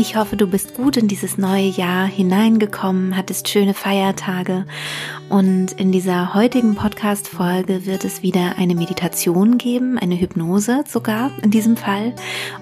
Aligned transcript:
Ich 0.00 0.14
hoffe, 0.14 0.36
du 0.36 0.46
bist 0.46 0.74
gut 0.74 0.96
in 0.96 1.08
dieses 1.08 1.38
neue 1.38 1.66
Jahr 1.66 2.06
hineingekommen, 2.06 3.16
hattest 3.16 3.48
schöne 3.48 3.74
Feiertage 3.74 4.64
und 5.28 5.72
in 5.72 5.92
dieser 5.92 6.34
heutigen 6.34 6.74
Podcast-Folge 6.74 7.84
wird 7.84 8.04
es 8.04 8.22
wieder 8.22 8.54
eine 8.56 8.74
Meditation 8.74 9.58
geben, 9.58 9.98
eine 9.98 10.18
Hypnose 10.18 10.84
sogar 10.88 11.32
in 11.42 11.50
diesem 11.50 11.76
Fall. 11.76 12.14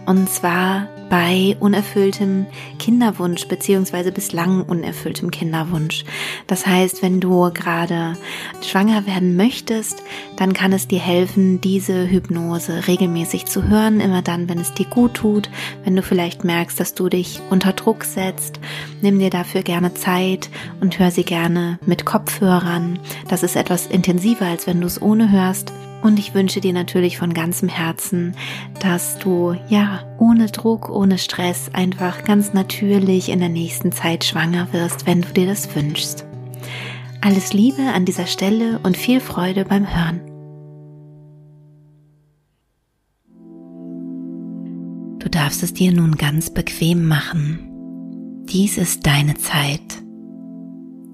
Und 0.06 0.28
zwar 0.28 0.88
bei 1.08 1.56
unerfülltem 1.60 2.46
Kinderwunsch 2.80 3.46
beziehungsweise 3.46 4.10
bislang 4.10 4.62
unerfülltem 4.62 5.30
Kinderwunsch. 5.30 6.04
Das 6.48 6.66
heißt, 6.66 7.02
wenn 7.02 7.20
du 7.20 7.50
gerade 7.52 8.16
schwanger 8.66 9.06
werden 9.06 9.36
möchtest, 9.36 10.02
dann 10.36 10.52
kann 10.52 10.72
es 10.72 10.88
dir 10.88 10.98
helfen, 10.98 11.60
diese 11.60 12.10
Hypnose 12.10 12.88
regelmäßig 12.88 13.46
zu 13.46 13.68
hören, 13.68 14.00
immer 14.00 14.22
dann, 14.22 14.48
wenn 14.48 14.58
es 14.58 14.74
dir 14.74 14.86
gut 14.86 15.14
tut, 15.14 15.48
wenn 15.84 15.94
du 15.94 16.02
vielleicht 16.02 16.42
merkst, 16.42 16.80
dass 16.80 16.94
du 16.94 17.08
dich 17.08 17.25
unter 17.50 17.72
Druck 17.72 18.04
setzt. 18.04 18.60
Nimm 19.02 19.18
dir 19.18 19.30
dafür 19.30 19.62
gerne 19.62 19.94
Zeit 19.94 20.50
und 20.80 20.98
hör 20.98 21.10
sie 21.10 21.24
gerne 21.24 21.78
mit 21.86 22.04
Kopfhörer 22.04 22.56
Hörern. 22.66 22.98
Das 23.28 23.42
ist 23.42 23.56
etwas 23.56 23.86
intensiver, 23.86 24.46
als 24.46 24.66
wenn 24.66 24.80
du 24.80 24.86
es 24.86 25.00
ohne 25.00 25.30
hörst. 25.30 25.72
Und 26.02 26.18
ich 26.18 26.34
wünsche 26.34 26.60
dir 26.60 26.72
natürlich 26.72 27.18
von 27.18 27.34
ganzem 27.34 27.68
Herzen, 27.68 28.36
dass 28.80 29.18
du 29.18 29.56
ja 29.68 30.04
ohne 30.18 30.46
Druck, 30.46 30.88
ohne 30.88 31.18
Stress 31.18 31.70
einfach 31.72 32.24
ganz 32.24 32.52
natürlich 32.52 33.28
in 33.30 33.40
der 33.40 33.48
nächsten 33.48 33.92
Zeit 33.92 34.24
schwanger 34.24 34.68
wirst, 34.72 35.06
wenn 35.06 35.22
du 35.22 35.28
dir 35.28 35.46
das 35.46 35.74
wünschst. 35.74 36.24
Alles 37.20 37.52
Liebe 37.52 37.82
an 37.82 38.04
dieser 38.04 38.26
Stelle 38.26 38.78
und 38.82 38.96
viel 38.96 39.20
Freude 39.20 39.64
beim 39.64 39.86
Hören. 39.86 40.20
Du 45.26 45.30
darfst 45.30 45.64
es 45.64 45.74
dir 45.74 45.90
nun 45.90 46.12
ganz 46.12 46.50
bequem 46.50 47.04
machen. 47.08 47.58
Dies 48.48 48.78
ist 48.78 49.04
deine 49.06 49.34
Zeit 49.34 50.06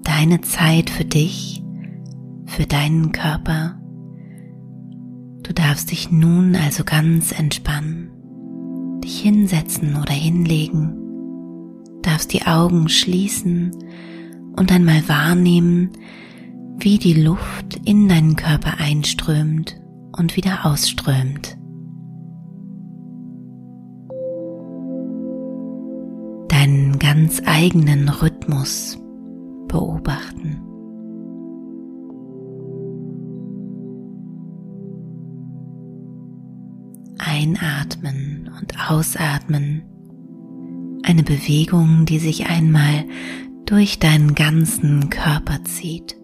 deine 0.03 0.41
Zeit 0.41 0.89
für 0.89 1.05
dich, 1.05 1.63
für 2.45 2.65
deinen 2.65 3.11
Körper. 3.11 3.79
Du 5.43 5.53
darfst 5.53 5.91
dich 5.91 6.11
nun 6.11 6.55
also 6.55 6.83
ganz 6.83 7.37
entspannen, 7.37 8.09
dich 9.03 9.19
hinsetzen 9.19 9.97
oder 9.97 10.13
hinlegen, 10.13 10.95
darfst 12.01 12.31
die 12.31 12.43
Augen 12.43 12.89
schließen 12.89 13.71
und 14.55 14.71
einmal 14.71 15.07
wahrnehmen, 15.09 15.89
wie 16.77 16.97
die 16.97 17.15
Luft 17.15 17.81
in 17.85 18.07
deinen 18.07 18.35
Körper 18.35 18.79
einströmt 18.79 19.81
und 20.15 20.35
wieder 20.35 20.65
ausströmt. 20.65 21.57
Ganz 27.33 27.47
eigenen 27.47 28.09
Rhythmus 28.09 28.99
beobachten. 29.67 30.61
Einatmen 37.17 38.51
und 38.59 38.89
ausatmen. 38.89 39.83
Eine 41.03 41.23
Bewegung, 41.23 42.05
die 42.05 42.19
sich 42.19 42.45
einmal 42.47 43.05
durch 43.65 43.97
deinen 43.97 44.35
ganzen 44.35 45.09
Körper 45.09 45.63
zieht. 45.63 46.15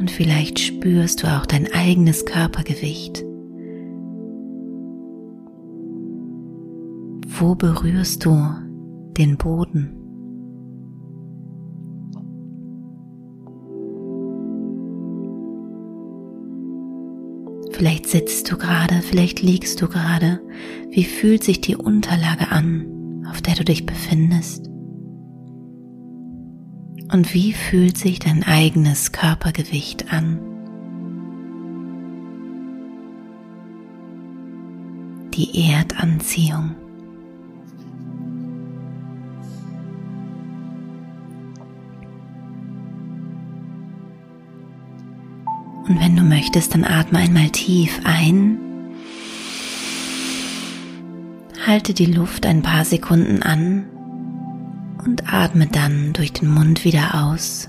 Und 0.00 0.10
vielleicht 0.10 0.58
spürst 0.58 1.22
du 1.22 1.26
auch 1.26 1.44
dein 1.44 1.70
eigenes 1.72 2.24
Körpergewicht. 2.24 3.22
Wo 7.38 7.54
berührst 7.54 8.24
du 8.24 8.34
den 9.18 9.36
Boden? 9.36 9.96
Vielleicht 17.72 18.08
sitzt 18.08 18.50
du 18.50 18.56
gerade, 18.56 19.02
vielleicht 19.02 19.42
liegst 19.42 19.80
du 19.80 19.88
gerade. 19.88 20.40
Wie 20.90 21.04
fühlt 21.04 21.44
sich 21.44 21.60
die 21.60 21.76
Unterlage 21.76 22.50
an, 22.50 23.24
auf 23.30 23.42
der 23.42 23.54
du 23.54 23.64
dich 23.64 23.84
befindest? 23.84 24.69
Und 27.12 27.34
wie 27.34 27.52
fühlt 27.52 27.98
sich 27.98 28.20
dein 28.20 28.44
eigenes 28.44 29.10
Körpergewicht 29.10 30.12
an? 30.12 30.38
Die 35.34 35.70
Erdanziehung. 35.72 36.76
Und 45.88 45.98
wenn 45.98 46.14
du 46.14 46.22
möchtest, 46.22 46.74
dann 46.74 46.84
atme 46.84 47.18
einmal 47.18 47.50
tief 47.50 48.00
ein. 48.04 48.58
Halte 51.66 51.92
die 51.92 52.06
Luft 52.06 52.46
ein 52.46 52.62
paar 52.62 52.84
Sekunden 52.84 53.42
an 53.42 53.86
und 55.04 55.32
atme 55.32 55.66
dann 55.66 56.12
durch 56.12 56.32
den 56.32 56.48
Mund 56.48 56.84
wieder 56.84 57.26
aus. 57.26 57.68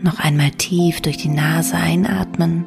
Noch 0.00 0.18
einmal 0.18 0.50
tief 0.50 1.00
durch 1.00 1.16
die 1.16 1.28
Nase 1.28 1.76
einatmen. 1.76 2.64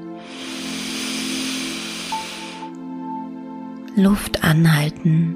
Luft 3.97 4.43
anhalten 4.43 5.35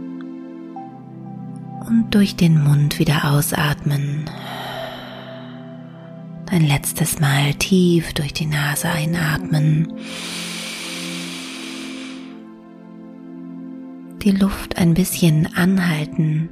und 1.88 2.12
durch 2.12 2.36
den 2.36 2.64
Mund 2.64 3.00
wieder 3.00 3.32
ausatmen. 3.32 4.30
Ein 6.50 6.66
letztes 6.66 7.20
Mal 7.20 7.54
tief 7.56 8.14
durch 8.14 8.34
die 8.34 8.48
Nase 8.48 8.90
einatmen. 8.90 9.94
Die 14.24 14.31
Luft 14.31 14.78
ein 14.78 14.94
bisschen 14.94 15.47
anhalten 15.56 16.50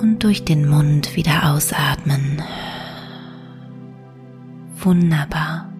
und 0.00 0.22
durch 0.22 0.44
den 0.44 0.68
Mund 0.68 1.16
wieder 1.16 1.52
ausatmen. 1.52 2.42
Wunderbar. 4.80 5.72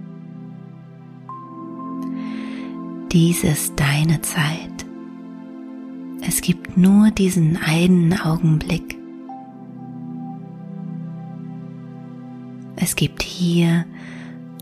Dies 3.10 3.44
ist 3.44 3.78
deine 3.78 4.22
Zeit. 4.22 4.86
Es 6.26 6.40
gibt 6.40 6.78
nur 6.78 7.10
diesen 7.10 7.58
einen 7.58 8.18
Augenblick. 8.18 8.96
Es 12.76 12.96
gibt 12.96 13.22
hier 13.22 13.84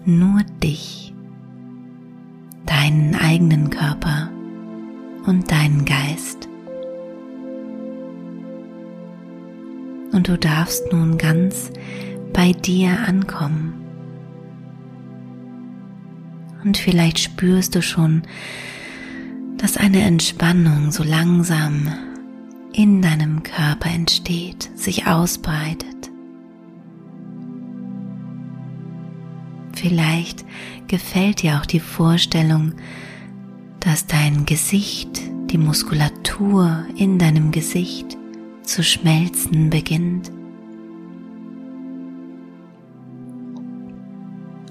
nur 0.04 0.40
dich, 0.62 1.14
deinen 2.66 3.14
eigenen 3.14 3.70
Körper 3.70 4.30
und 5.30 5.48
deinen 5.48 5.84
Geist. 5.84 6.48
Und 10.10 10.26
du 10.26 10.36
darfst 10.36 10.92
nun 10.92 11.18
ganz 11.18 11.70
bei 12.32 12.50
dir 12.50 12.98
ankommen. 13.06 13.74
Und 16.64 16.76
vielleicht 16.76 17.20
spürst 17.20 17.76
du 17.76 17.80
schon, 17.80 18.22
dass 19.56 19.76
eine 19.76 20.00
Entspannung 20.00 20.90
so 20.90 21.04
langsam 21.04 21.92
in 22.72 23.00
deinem 23.00 23.44
Körper 23.44 23.88
entsteht, 23.88 24.68
sich 24.74 25.06
ausbreitet. 25.06 26.10
Vielleicht 29.74 30.44
gefällt 30.88 31.42
dir 31.42 31.60
auch 31.60 31.66
die 31.66 31.78
Vorstellung, 31.78 32.74
dass 33.80 34.06
dein 34.06 34.44
Gesicht, 34.44 35.22
die 35.50 35.58
Muskulatur 35.58 36.84
in 36.96 37.18
deinem 37.18 37.50
Gesicht 37.50 38.16
zu 38.62 38.84
schmelzen 38.84 39.70
beginnt. 39.70 40.30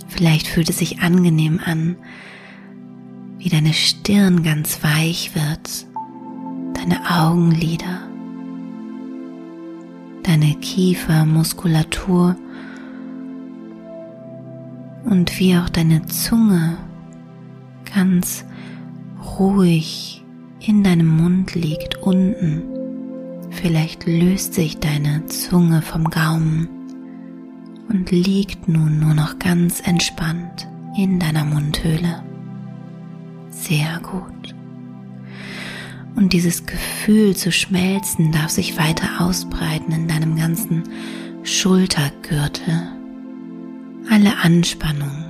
Vielleicht 0.07 0.47
fühlt 0.47 0.69
es 0.69 0.77
sich 0.77 1.01
angenehm 1.01 1.59
an, 1.63 1.95
wie 3.39 3.49
deine 3.49 3.73
Stirn 3.73 4.43
ganz 4.43 4.83
weich 4.83 5.33
wird, 5.33 5.87
deine 6.73 6.99
Augenlider, 7.09 8.01
deine 10.23 10.55
Kiefermuskulatur 10.55 12.35
und 15.05 15.39
wie 15.39 15.57
auch 15.57 15.69
deine 15.69 16.05
Zunge 16.05 16.77
ganz 17.93 18.45
ruhig 19.21 20.23
in 20.59 20.83
deinem 20.83 21.07
Mund 21.07 21.55
liegt 21.55 21.97
unten. 22.03 22.63
Vielleicht 23.51 24.05
löst 24.05 24.53
sich 24.53 24.77
deine 24.79 25.25
Zunge 25.27 25.81
vom 25.81 26.09
Gaumen 26.09 26.67
und 27.89 28.11
liegt 28.11 28.67
nun 28.67 28.99
nur 28.99 29.13
noch 29.13 29.39
ganz 29.39 29.81
entspannt 29.81 30.67
in 30.97 31.19
deiner 31.19 31.45
Mundhöhle. 31.45 32.23
Sehr 33.49 33.99
gut. 33.99 34.55
Und 36.15 36.33
dieses 36.33 36.65
Gefühl 36.65 37.35
zu 37.35 37.51
schmelzen 37.51 38.31
darf 38.31 38.49
sich 38.49 38.77
weiter 38.77 39.21
ausbreiten 39.21 39.91
in 39.93 40.07
deinem 40.07 40.35
ganzen 40.35 40.83
Schultergürtel. 41.43 42.89
Alle 44.11 44.37
Anspannung 44.43 45.25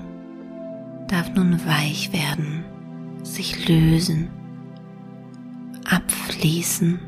darf 1.08 1.34
nun 1.34 1.60
weich 1.66 2.12
werden, 2.14 2.64
sich 3.34 3.68
lösen, 3.68 4.30
abfließen. 5.90 7.00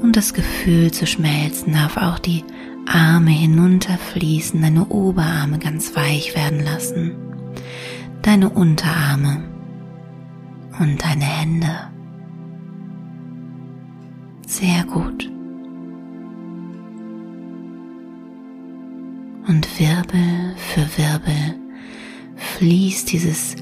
Und 0.00 0.16
das 0.16 0.34
Gefühl 0.34 0.90
zu 0.90 1.06
schmelzen 1.06 1.72
darf 1.72 1.96
auch 1.96 2.18
die 2.18 2.44
Arme 2.86 3.30
hinunterfließen, 3.30 4.60
deine 4.60 4.86
Oberarme 4.86 5.58
ganz 5.58 5.96
weich 5.96 6.36
werden 6.36 6.62
lassen, 6.62 7.12
deine 8.22 8.50
Unterarme 8.50 9.42
und 10.78 11.02
deine 11.02 11.24
Hände. 11.24 11.90
Sehr 14.46 14.84
gut. 14.84 15.30
Und 19.46 19.78
Wirbel 19.78 20.54
für 20.56 20.86
Wirbel 20.98 21.63
fließt 22.58 23.10
dieses 23.12 23.56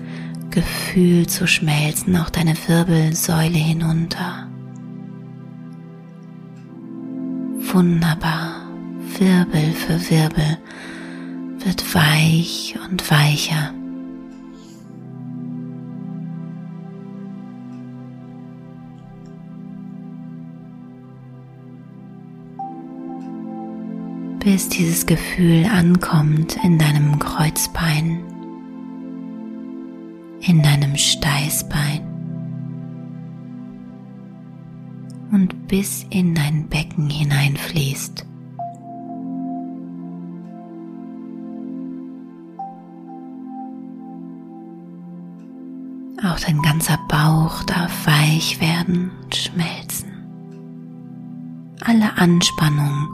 Gefühl 0.50 1.26
zu 1.26 1.46
schmelzen 1.46 2.16
auch 2.16 2.30
deine 2.30 2.54
Wirbelsäule 2.66 3.58
hinunter. 3.58 4.48
Wunderbar, 7.72 8.66
Wirbel 9.18 9.72
für 9.72 10.10
Wirbel 10.10 10.58
wird 11.64 11.94
weich 11.94 12.76
und 12.90 13.10
weicher. 13.10 13.72
bis 24.44 24.68
dieses 24.68 25.06
Gefühl 25.06 25.64
ankommt 25.66 26.56
in 26.64 26.76
deinem 26.76 27.20
Kreuzbein, 27.20 28.18
in 30.42 30.62
deinem 30.62 30.96
Steißbein 30.96 32.00
und 35.30 35.68
bis 35.68 36.04
in 36.10 36.34
dein 36.34 36.68
Becken 36.68 37.08
hineinfließt. 37.08 38.26
Auch 46.24 46.38
dein 46.38 46.62
ganzer 46.62 46.98
Bauch 47.08 47.62
darf 47.64 48.06
weich 48.06 48.60
werden 48.60 49.10
und 49.24 49.34
schmelzen. 49.34 50.12
Alle 51.84 52.16
Anspannung 52.16 53.08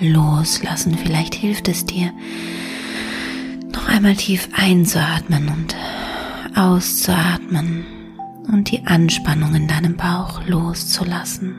loslassen. 0.00 0.96
Vielleicht 0.96 1.34
hilft 1.34 1.68
es 1.68 1.84
dir, 1.84 2.12
noch 3.72 3.88
einmal 3.88 4.14
tief 4.14 4.48
einzuatmen 4.52 5.48
und 5.48 5.76
auszuatmen 6.56 7.84
und 8.52 8.70
die 8.70 8.86
Anspannung 8.86 9.54
in 9.54 9.68
deinem 9.68 9.96
Bauch 9.96 10.46
loszulassen. 10.46 11.54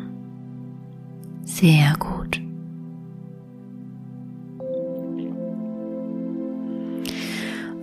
Sehr 1.43 1.93
gut. 1.99 2.41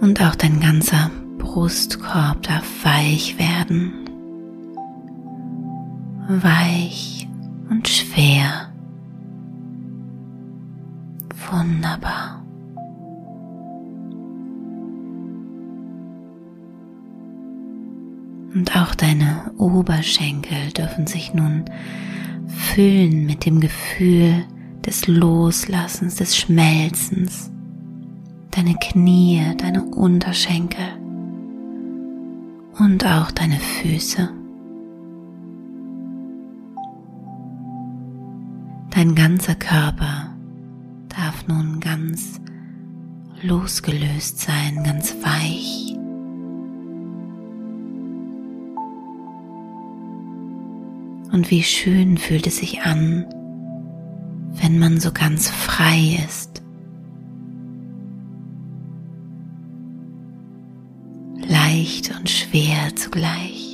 Und 0.01 0.21
auch 0.23 0.35
dein 0.35 0.61
ganzer 0.61 1.11
Brustkorb 1.39 2.43
darf 2.43 2.65
weich 2.85 3.39
werden. 3.39 3.93
Weich 6.29 7.29
und 7.69 7.87
schwer. 7.89 8.73
Wunderbar. 11.51 12.40
Und 18.53 18.77
auch 18.77 18.95
deine 18.95 19.53
Oberschenkel 19.59 20.73
dürfen 20.77 21.07
sich 21.07 21.33
nun 21.33 21.65
füllen 22.47 23.27
mit 23.27 23.47
dem 23.47 23.61
Gefühl 23.61 24.45
des 24.85 25.07
Loslassens, 25.07 26.17
des 26.17 26.37
Schmelzens. 26.37 27.51
Deine 28.51 28.75
Knie, 28.75 29.41
deine 29.59 29.85
Unterschenkel 29.85 30.85
und 32.79 33.07
auch 33.07 33.31
deine 33.31 33.61
Füße. 33.61 34.29
Dein 38.91 39.15
ganzer 39.15 39.55
Körper 39.55 40.35
darf 41.09 41.47
nun 41.47 41.79
ganz 41.79 42.41
losgelöst 43.43 44.41
sein, 44.41 44.83
ganz 44.83 45.15
weich. 45.23 46.00
Und 51.33 51.51
wie 51.51 51.63
schön 51.63 52.19
fühlt 52.19 52.47
es 52.47 52.59
sich 52.59 52.83
an, 52.83 53.25
wenn 54.61 54.79
man 54.79 55.01
so 55.01 55.13
ganz 55.13 55.49
frei 55.49 56.19
ist. 56.27 56.63
Leicht 61.49 62.15
und 62.19 62.29
schwer 62.29 62.95
zugleich. 62.97 63.71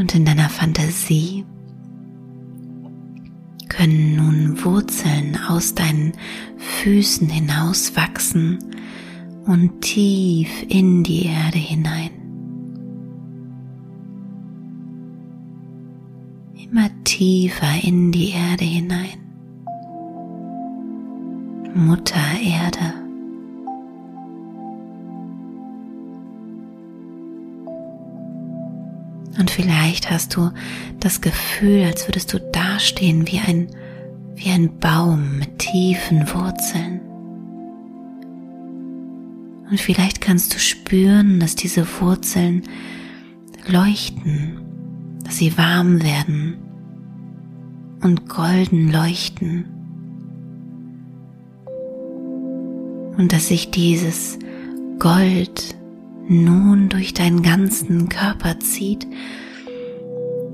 und 0.00 0.14
in 0.14 0.24
deiner 0.24 0.48
Fantasie 0.48 1.44
können 3.80 4.16
nun 4.16 4.62
Wurzeln 4.62 5.38
aus 5.48 5.74
deinen 5.74 6.12
Füßen 6.58 7.30
hinauswachsen 7.30 8.58
und 9.46 9.80
tief 9.80 10.50
in 10.68 11.02
die 11.02 11.24
Erde 11.24 11.56
hinein. 11.56 12.10
Immer 16.62 16.90
tiefer 17.04 17.82
in 17.82 18.12
die 18.12 18.32
Erde 18.32 18.66
hinein. 18.66 19.18
Mutter 21.74 22.20
Erde. 22.44 23.00
Und 29.38 29.50
vielleicht 29.50 30.10
hast 30.10 30.36
du 30.36 30.50
das 30.98 31.22
Gefühl, 31.22 31.84
als 31.84 32.06
würdest 32.06 32.34
du 32.34 32.38
dastehen 32.80 33.26
wie 33.26 33.38
ein, 33.38 33.68
wie 34.36 34.48
ein 34.48 34.78
Baum 34.78 35.38
mit 35.38 35.58
tiefen 35.58 36.26
Wurzeln. 36.32 37.02
Und 39.70 39.78
vielleicht 39.78 40.22
kannst 40.22 40.54
du 40.54 40.58
spüren, 40.58 41.40
dass 41.40 41.54
diese 41.54 41.86
Wurzeln 42.00 42.62
leuchten, 43.68 44.62
dass 45.24 45.36
sie 45.36 45.58
warm 45.58 46.02
werden 46.02 46.56
und 48.00 48.30
golden 48.30 48.90
leuchten. 48.90 49.66
Und 53.18 53.30
dass 53.34 53.48
sich 53.48 53.70
dieses 53.70 54.38
Gold 54.98 55.76
nun 56.28 56.88
durch 56.88 57.12
deinen 57.12 57.42
ganzen 57.42 58.08
Körper 58.08 58.58
zieht. 58.58 59.06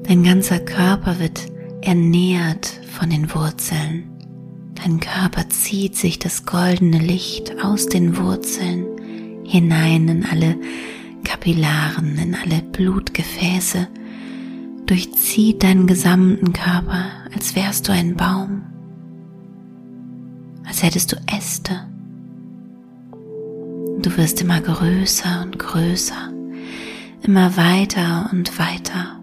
Dein 0.02 0.24
ganzer 0.24 0.58
Körper 0.58 1.20
wird 1.20 1.55
ernährt 1.86 2.66
von 2.90 3.10
den 3.10 3.32
Wurzeln. 3.34 4.04
Dein 4.74 5.00
Körper 5.00 5.48
zieht 5.48 5.96
sich 5.96 6.18
das 6.18 6.44
goldene 6.44 6.98
Licht 6.98 7.62
aus 7.62 7.86
den 7.86 8.16
Wurzeln 8.16 8.84
hinein 9.44 10.08
in 10.08 10.26
alle 10.26 10.56
Kapillaren, 11.24 12.18
in 12.18 12.34
alle 12.34 12.62
Blutgefäße, 12.62 13.88
durchzieht 14.86 15.62
deinen 15.62 15.86
gesamten 15.86 16.52
Körper, 16.52 17.06
als 17.34 17.56
wärst 17.56 17.88
du 17.88 17.92
ein 17.92 18.16
Baum, 18.16 18.62
als 20.64 20.82
hättest 20.82 21.12
du 21.12 21.16
Äste 21.26 21.86
Du 24.06 24.16
wirst 24.18 24.40
immer 24.40 24.60
größer 24.60 25.42
und 25.42 25.58
größer, 25.58 26.32
immer 27.22 27.56
weiter 27.56 28.28
und 28.30 28.56
weiter. 28.56 29.15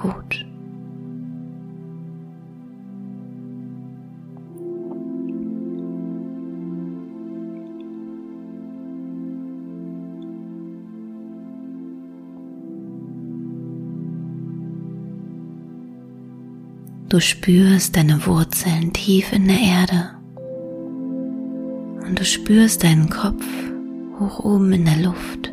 Gut. 0.00 0.46
Du 17.08 17.18
spürst 17.18 17.96
deine 17.96 18.24
Wurzeln 18.24 18.92
tief 18.92 19.32
in 19.32 19.48
der 19.48 19.58
Erde 19.58 20.10
und 22.06 22.18
du 22.18 22.24
spürst 22.24 22.84
deinen 22.84 23.10
Kopf 23.10 23.44
hoch 24.20 24.38
oben 24.44 24.72
in 24.72 24.84
der 24.84 24.98
Luft, 24.98 25.50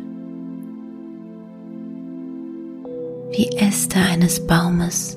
wie 3.38 3.56
Äste 3.56 4.00
eines 4.00 4.44
Baumes. 4.48 5.16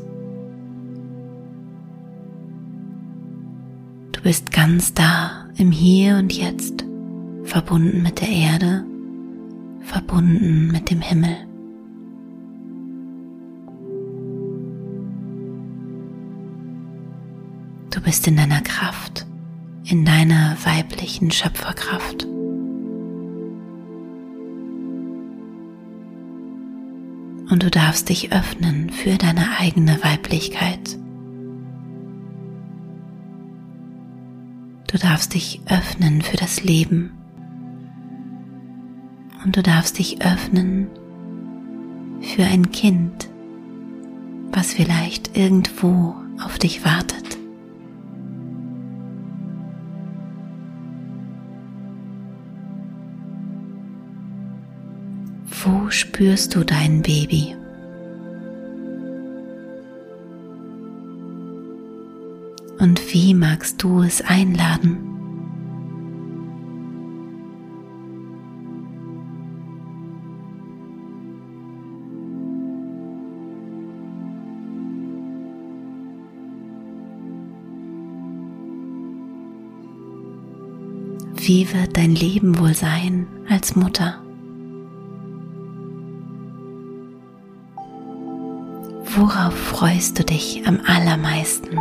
Du 4.11 4.21
bist 4.21 4.51
ganz 4.51 4.93
da 4.93 5.47
im 5.57 5.71
Hier 5.71 6.17
und 6.17 6.31
Jetzt, 6.31 6.85
verbunden 7.45 8.03
mit 8.03 8.21
der 8.21 8.29
Erde, 8.29 8.85
verbunden 9.81 10.67
mit 10.67 10.91
dem 10.91 11.01
Himmel. 11.01 11.35
Du 17.89 18.01
bist 18.01 18.27
in 18.27 18.37
deiner 18.37 18.61
Kraft, 18.61 19.25
in 19.83 20.05
deiner 20.05 20.55
weiblichen 20.63 21.31
Schöpferkraft. 21.31 22.27
Und 27.51 27.63
du 27.63 27.70
darfst 27.70 28.08
dich 28.08 28.31
öffnen 28.31 28.89
für 28.89 29.17
deine 29.17 29.58
eigene 29.60 30.01
Weiblichkeit. 30.01 30.98
Du 34.88 34.98
darfst 34.98 35.34
dich 35.34 35.60
öffnen 35.65 36.22
für 36.22 36.38
das 36.38 36.63
Leben. 36.63 37.12
Und 39.43 39.58
du 39.58 39.62
darfst 39.62 40.00
dich 40.00 40.22
öffnen 40.22 40.88
für 42.22 42.46
ein 42.46 42.72
Kind, 42.72 43.29
was 44.53 44.72
vielleicht 44.72 45.36
irgendwo 45.36 46.15
auf 46.41 46.58
dich 46.58 46.86
wartet. 46.86 47.30
Spürst 55.91 56.55
du 56.55 56.63
dein 56.63 57.01
Baby? 57.01 57.55
Und 62.79 63.13
wie 63.13 63.33
magst 63.33 63.83
du 63.83 64.01
es 64.01 64.21
einladen? 64.21 65.12
Wie 81.36 81.71
wird 81.74 81.98
dein 81.98 82.15
Leben 82.15 82.57
wohl 82.60 82.74
sein 82.74 83.27
als 83.50 83.75
Mutter? 83.75 84.21
Worauf 89.15 89.53
freust 89.53 90.18
du 90.20 90.24
dich 90.24 90.65
am 90.65 90.80
allermeisten? 90.86 91.77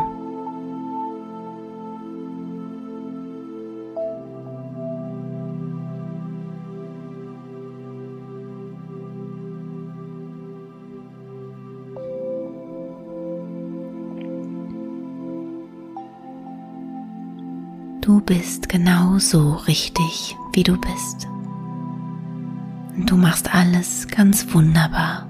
Du 18.01 18.21
bist 18.23 18.69
genau 18.69 19.21
so 19.21 19.53
richtig, 19.69 20.37
wie 20.53 20.65
du 20.65 20.77
bist. 20.81 21.29
Und 22.97 23.09
du 23.09 23.17
machst 23.17 23.55
alles 23.55 24.09
ganz 24.09 24.53
wunderbar 24.53 25.30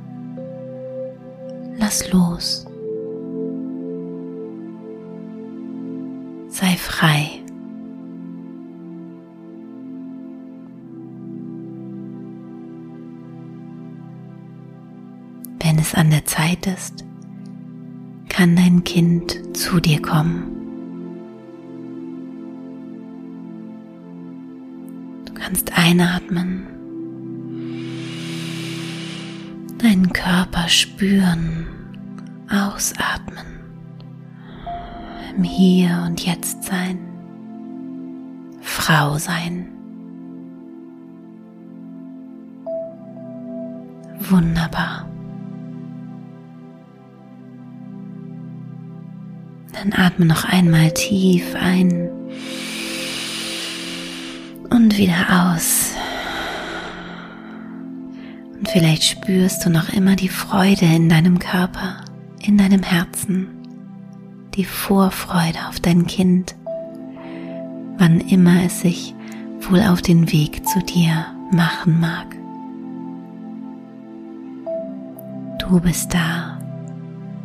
lass 1.90 2.12
los. 2.12 2.66
Sei 6.49 6.76
frei. 6.76 7.42
Wenn 15.62 15.78
es 15.78 15.94
an 15.94 16.11
der 16.11 16.25
Zeit 16.26 16.66
ist, 16.66 17.04
kann 18.28 18.54
dein 18.54 18.85
Kind 18.85 19.56
zu 19.56 19.80
dir 19.80 20.00
kommen. 20.00 20.44
Du 25.25 25.35
kannst 25.35 25.76
einatmen 25.76 26.66
deinen 29.82 30.12
Körper 30.12 30.68
spüren, 30.68 31.79
ausatmen, 32.50 33.47
im 35.37 35.45
Hier 35.45 36.04
und 36.07 36.25
Jetzt 36.25 36.64
sein, 36.64 36.99
Frau 38.61 39.19
sein. 39.19 39.69
Wunderbar. 44.28 45.09
Dann 49.73 49.92
atme 49.92 50.26
noch 50.26 50.45
einmal 50.45 50.90
tief 50.92 51.54
ein 51.54 52.11
und 54.71 54.99
wieder 54.99 55.52
aus. 55.52 55.95
Vielleicht 58.73 59.04
spürst 59.04 59.64
du 59.64 59.71
noch 59.71 59.88
immer 59.88 60.14
die 60.16 60.28
Freude 60.28 60.85
in 60.85 61.09
deinem 61.09 61.38
Körper, 61.38 62.04
in 62.40 62.59
deinem 62.59 62.82
Herzen, 62.82 63.49
die 64.54 64.64
Vorfreude 64.64 65.59
auf 65.68 65.80
dein 65.80 66.06
Kind, 66.06 66.54
wann 67.99 68.20
immer 68.20 68.64
es 68.64 68.80
sich 68.80 69.14
wohl 69.61 69.80
auf 69.80 70.02
den 70.02 70.32
Weg 70.32 70.66
zu 70.66 70.80
dir 70.80 71.26
machen 71.52 72.00
mag. 72.00 72.37
Du 75.59 75.80
bist 75.80 76.12
da, 76.14 76.59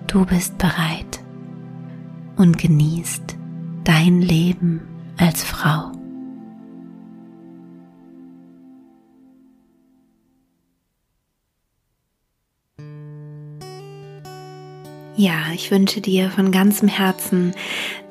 du 0.08 0.26
bist 0.26 0.58
bereit 0.58 1.20
und 2.38 2.58
genießt 2.58 3.38
dein 3.84 4.22
Leben 4.22 4.82
als 5.18 5.44
Frau. 5.44 5.95
Ja, 15.18 15.46
ich 15.54 15.72
wünsche 15.72 16.02
dir 16.02 16.30
von 16.30 16.52
ganzem 16.52 16.90
Herzen, 16.90 17.54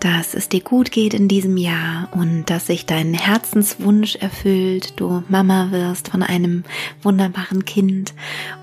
dass 0.00 0.32
es 0.32 0.48
dir 0.48 0.62
gut 0.62 0.90
geht 0.90 1.12
in 1.12 1.28
diesem 1.28 1.58
Jahr 1.58 2.08
und 2.12 2.46
dass 2.48 2.68
sich 2.68 2.86
dein 2.86 3.12
Herzenswunsch 3.12 4.16
erfüllt, 4.16 4.94
du 4.98 5.22
Mama 5.28 5.70
wirst 5.70 6.08
von 6.08 6.22
einem 6.22 6.64
wunderbaren 7.02 7.66
Kind. 7.66 8.14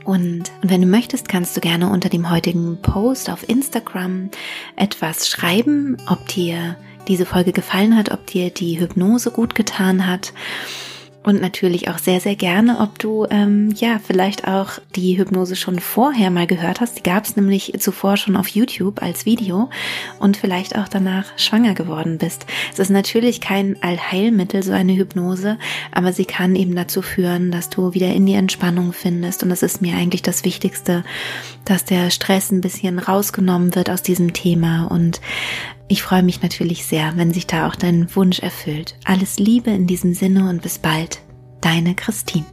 Und, 0.06 0.52
und 0.64 0.72
wenn 0.72 0.82
du 0.82 0.88
möchtest, 0.88 1.30
kannst 1.30 1.56
du 1.56 1.62
gerne 1.62 1.92
unter 1.92 2.10
dem 2.10 2.32
heutigen 2.32 2.82
Post 2.82 3.30
auf 3.30 3.48
Instagram 3.48 4.32
etwas 4.76 5.30
schreiben, 5.30 5.98
ob 6.08 6.28
dir 6.28 6.78
diese 7.08 7.28
Folge 7.28 7.52
gefallen 7.52 7.96
hat, 7.96 8.12
ob 8.12 8.26
dir 8.26 8.50
die 8.50 8.80
Hypnose 8.80 9.30
gut 9.30 9.54
getan 9.54 10.08
hat 10.08 10.34
und 11.24 11.40
natürlich 11.40 11.88
auch 11.88 12.00
sehr, 12.00 12.20
sehr 12.20 12.36
gerne, 12.36 12.80
ob 12.80 12.98
du 12.98 13.28
ähm, 13.30 13.74
ja 13.76 14.00
vielleicht 14.04 14.48
auch 14.48 14.80
die 14.96 15.18
Hypnose 15.18 15.56
schon 15.56 15.80
vorher 15.80 16.32
mal 16.32 16.48
gehört 16.48 16.82
hast. 16.82 16.98
Die 16.98 17.04
gab 17.04 17.26
es 17.26 17.36
nämlich 17.36 17.74
zuvor 17.78 18.18
schon 18.18 18.36
auf 18.36 18.48
YouTube 18.48 19.02
als 19.04 19.26
Video 19.26 19.70
und 20.20 20.36
vielleicht 20.36 20.76
auch 20.76 20.88
danach 20.88 21.26
schwanger 21.38 21.76
geworden 21.76 22.18
bist. 22.18 22.48
Es 22.74 22.80
ist 22.80 22.90
natürlich 22.90 23.40
kein 23.40 23.82
Allheilmittel, 23.84 24.64
so 24.64 24.72
eine 24.72 24.96
Hypnose, 24.96 25.58
aber 25.92 26.12
sie 26.12 26.26
kann 26.26 26.56
eben 26.56 26.76
dazu 26.76 27.02
führen, 27.04 27.52
dass 27.52 27.70
du 27.70 27.94
wieder 27.94 28.12
in 28.14 28.26
die 28.26 28.34
Entspannung 28.34 28.92
findest. 28.92 29.44
Und 29.44 29.50
das 29.50 29.62
ist 29.62 29.82
mir 29.82 29.96
eigentlich 29.96 30.24
das 30.24 30.44
Wichtigste, 30.44 31.04
dass 31.66 31.86
der 31.86 32.10
Stress 32.10 32.52
ein 32.52 32.62
bisschen 32.62 32.98
rausgenommen 32.98 33.76
wird 33.76 33.92
aus 33.92 34.02
diesem 34.02 34.34
Thema 34.34 34.86
und 34.86 35.22
Ich 35.88 36.04
freue 36.04 36.24
mich 36.24 36.42
natürlich 36.42 36.86
sehr, 36.86 37.18
wenn 37.18 37.34
sich 37.34 37.48
da 37.48 37.68
auch 37.68 37.76
dein 37.76 38.14
Wunsch 38.16 38.40
erfüllt. 38.40 38.96
Alles 39.04 39.40
Liebe 39.40 39.72
in 39.72 39.88
diesem 39.88 40.14
Sinne 40.14 40.50
und 40.50 40.62
bis 40.62 40.80
bald. 40.80 41.22
Deine 41.60 41.96
Christine. 41.96 42.46